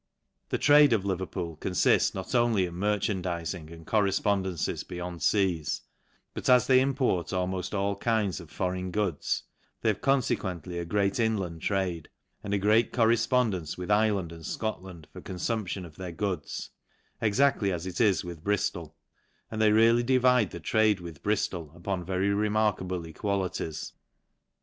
[0.49, 5.81] The trade of Leverpool confifts not only in mer chandizing and correfpondencies beyond feas,
[6.33, 9.43] but ay they import almoft all kinds of foreign goods,
[9.81, 12.09] they, have confequently a great inland trade,
[12.43, 16.71] and a great correfpondence with Ireland and Scotland for con fumption of their goods,
[17.21, 18.95] exaclly as it is with Briftol,}
[19.51, 23.93] and they really divide the trade with Briftol upor very remarkable equalities.